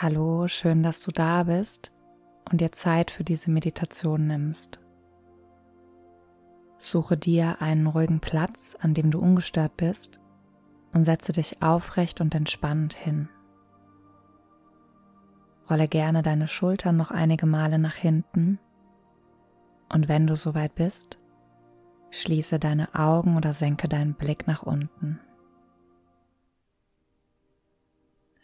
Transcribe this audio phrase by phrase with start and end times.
[0.00, 1.90] Hallo, schön, dass du da bist
[2.48, 4.78] und dir Zeit für diese Meditation nimmst.
[6.78, 10.20] Suche dir einen ruhigen Platz, an dem du ungestört bist
[10.92, 13.28] und setze dich aufrecht und entspannt hin.
[15.68, 18.60] Rolle gerne deine Schultern noch einige Male nach hinten
[19.92, 21.18] und wenn du soweit bist,
[22.10, 25.18] schließe deine Augen oder senke deinen Blick nach unten.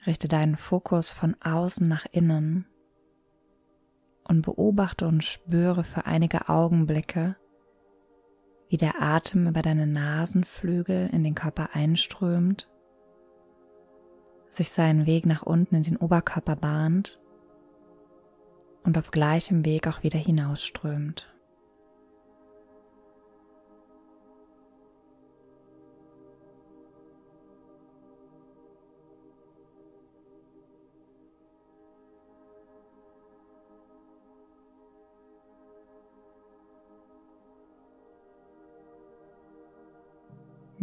[0.07, 2.67] Richte deinen Fokus von außen nach innen
[4.25, 7.37] und beobachte und spüre für einige Augenblicke,
[8.69, 12.69] wie der Atem über deine Nasenflügel in den Körper einströmt,
[14.49, 17.19] sich seinen Weg nach unten in den Oberkörper bahnt
[18.85, 21.34] und auf gleichem Weg auch wieder hinausströmt.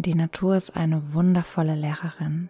[0.03, 2.49] Die Natur ist eine wundervolle Lehrerin.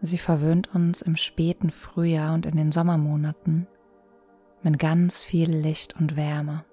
[0.00, 3.66] Sie verwöhnt uns im späten Frühjahr und in den Sommermonaten
[4.62, 6.64] mit ganz viel Licht und Wärme,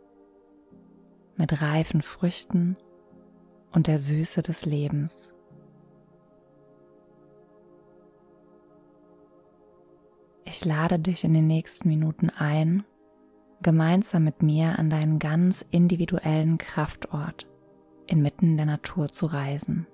[1.35, 2.77] mit reifen Früchten
[3.71, 5.33] und der Süße des Lebens.
[10.43, 12.83] Ich lade dich in den nächsten Minuten ein,
[13.63, 17.47] gemeinsam mit mir an deinen ganz individuellen Kraftort
[18.07, 19.87] inmitten der Natur zu reisen.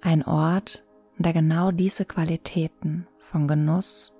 [0.00, 0.84] Ein Ort,
[1.18, 4.12] der genau diese Qualitäten von Genuss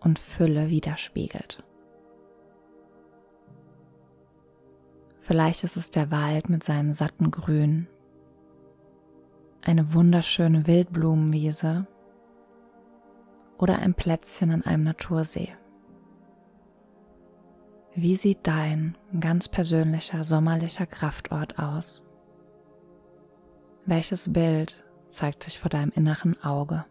[0.00, 1.64] und Fülle widerspiegelt.
[5.20, 7.86] Vielleicht ist es der Wald mit seinem satten Grün,
[9.62, 11.86] eine wunderschöne Wildblumenwiese
[13.58, 15.54] oder ein Plätzchen an einem Natursee.
[17.94, 22.02] Wie sieht dein ganz persönlicher sommerlicher Kraftort aus?
[23.84, 26.86] Welches Bild zeigt sich vor deinem inneren Auge?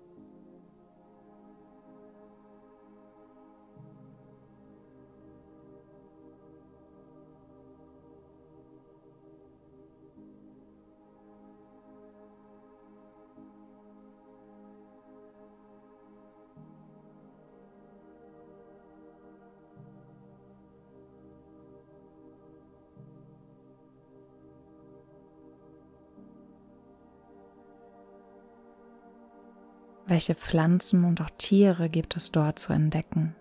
[30.11, 33.33] Welche Pflanzen und auch Tiere gibt es dort zu entdecken?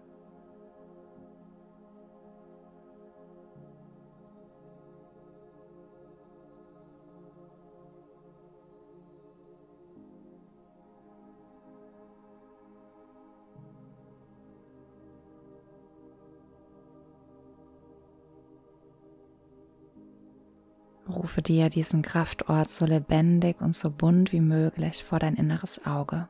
[21.09, 26.29] Rufe dir diesen Kraftort so lebendig und so bunt wie möglich vor dein inneres Auge.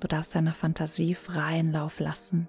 [0.00, 2.48] Du darfst deiner Fantasie freien Lauf lassen.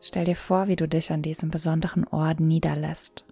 [0.00, 3.24] Stell dir vor, wie du dich an diesem besonderen Ort niederlässt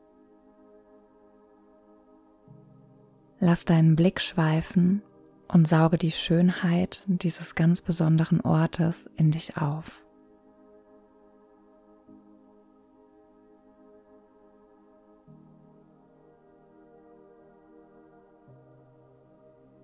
[3.45, 5.03] Lass deinen Blick schweifen
[5.49, 10.01] und sauge die Schönheit dieses ganz besonderen Ortes in dich auf.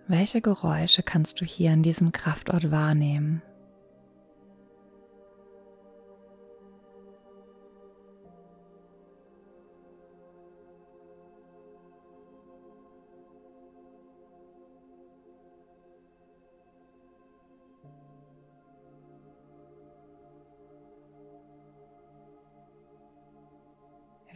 [0.06, 3.42] Welche Geräusche kannst du hier an diesem Kraftort wahrnehmen?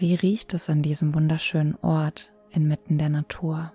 [0.02, 3.72] Wie riecht es an diesem wunderschönen Ort inmitten der Natur?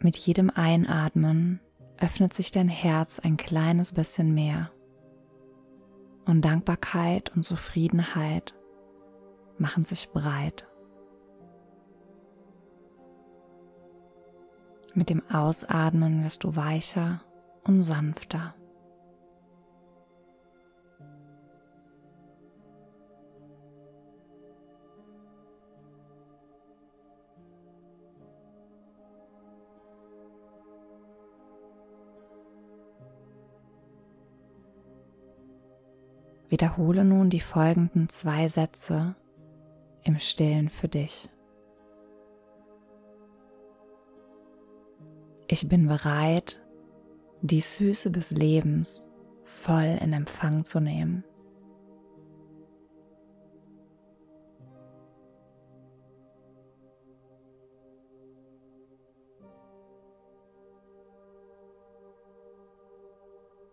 [0.00, 1.60] Mit jedem Einatmen
[2.04, 4.70] öffnet sich dein Herz ein kleines bisschen mehr
[6.26, 8.54] und Dankbarkeit und Zufriedenheit
[9.56, 10.66] machen sich breit.
[14.94, 17.22] Mit dem Ausatmen wirst du weicher
[17.64, 18.54] und sanfter.
[36.54, 39.16] Wiederhole nun die folgenden zwei Sätze
[40.04, 41.28] im stillen für dich.
[45.48, 46.64] Ich bin bereit,
[47.42, 49.10] die Süße des Lebens
[49.42, 51.24] voll in Empfang zu nehmen.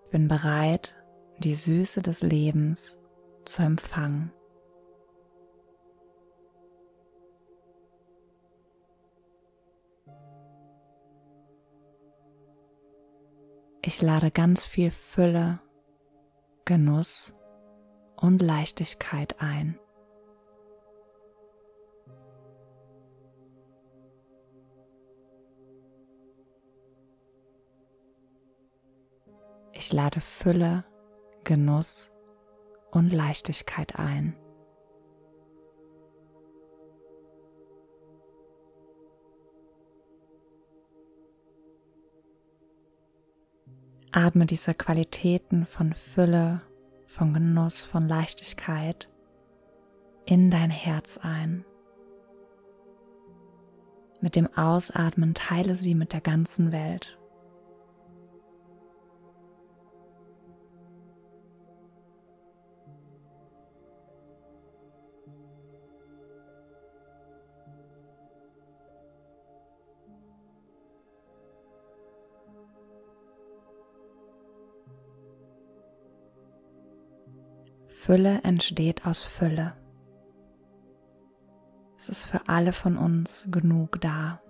[0.05, 0.95] Ich bin bereit,
[1.41, 2.97] die Süße des Lebens
[3.45, 4.31] zu empfangen.
[13.83, 15.59] Ich lade ganz viel Fülle,
[16.65, 17.33] Genuss
[18.15, 19.79] und Leichtigkeit ein.
[29.73, 30.85] Ich lade Fülle,
[31.43, 32.11] Genuss
[32.91, 34.35] und Leichtigkeit ein.
[44.11, 46.61] Atme diese Qualitäten von Fülle,
[47.05, 49.09] von Genuss, von Leichtigkeit
[50.25, 51.65] in dein Herz ein.
[54.19, 57.20] Mit dem Ausatmen teile sie mit der ganzen Welt.
[78.03, 79.75] Fülle entsteht aus Fülle.
[81.99, 84.41] Es ist für alle von uns genug da.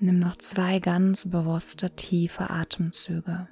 [0.00, 3.46] Nimm noch zwei ganz bewusste tiefe Atemzüge.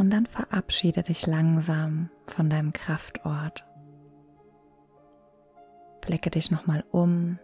[0.00, 3.66] Und dann verabschiede dich langsam von deinem Kraftort.
[6.00, 7.38] Blicke dich nochmal um.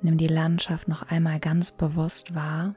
[0.00, 2.74] Nimm die Landschaft noch einmal ganz bewusst wahr.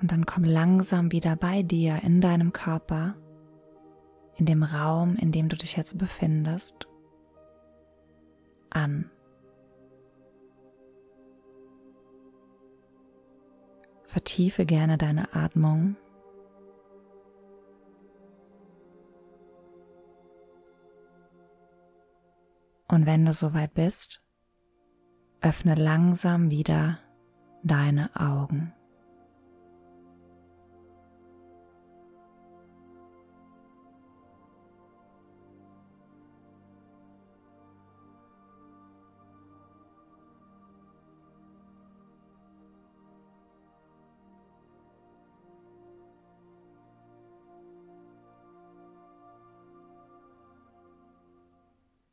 [0.00, 3.14] Und dann komm langsam wieder bei dir in deinem Körper
[4.38, 6.86] in dem Raum, in dem du dich jetzt befindest,
[8.70, 9.10] an.
[14.06, 15.96] Vertiefe gerne deine Atmung.
[22.86, 24.22] Und wenn du soweit bist,
[25.40, 26.98] öffne langsam wieder
[27.62, 28.72] deine Augen.